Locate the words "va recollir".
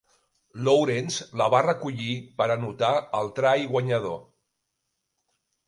1.55-2.15